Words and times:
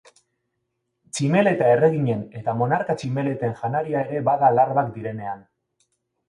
Tximeleta 1.17 1.67
Erreginen 1.73 2.23
eta 2.39 2.55
Monarka 2.63 2.95
Tximeleten 3.03 3.55
janaria 3.61 4.03
ere 4.07 4.23
bada 4.31 4.51
larbak 4.57 4.91
direnean. 4.97 5.47